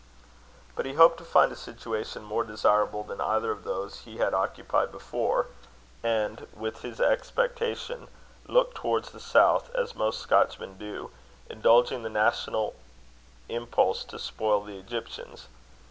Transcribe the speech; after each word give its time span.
But 0.75 0.87
he 0.87 0.93
hoped 0.95 1.17
to 1.19 1.23
find 1.23 1.51
a 1.51 1.55
situation 1.55 2.23
more 2.23 2.43
desirable 2.43 3.03
than 3.03 3.21
either 3.21 3.51
of 3.51 3.63
those 3.63 3.99
he 3.99 4.17
had 4.17 4.33
occupied 4.33 4.91
before; 4.91 5.45
and, 6.01 6.47
with 6.55 6.81
this 6.81 6.99
expectation, 6.99 8.07
looked 8.47 8.73
towards 8.73 9.11
the 9.11 9.19
South, 9.19 9.69
as 9.75 9.93
most 9.93 10.19
Scotchmen 10.19 10.75
do, 10.79 11.11
indulging 11.51 12.01
the 12.01 12.09
national 12.09 12.73
impulse 13.47 14.03
to 14.05 14.17
spoil 14.17 14.61
the 14.63 14.79
Egyptians. 14.79 15.45